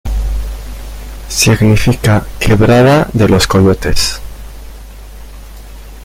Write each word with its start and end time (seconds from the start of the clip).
Significa 1.27 2.25
"Quebrada 2.39 3.07
de 3.13 3.29
los 3.29 3.45
Coyotes". 3.45 4.19